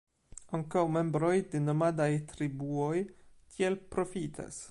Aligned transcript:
Ankaŭ 0.57 0.81
membroj 0.95 1.33
de 1.51 1.61
nomadaj 1.65 2.09
triboj 2.33 2.91
tiel 3.57 3.81
profitas. 3.97 4.59